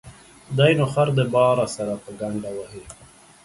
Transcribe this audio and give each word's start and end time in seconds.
دى 0.57 0.69
نو 0.79 0.85
خر 0.93 1.07
د 1.17 1.19
باره 1.33 1.65
سره 1.75 1.93
په 2.03 2.09
گڼده 2.19 2.49
وهي. 2.57 2.83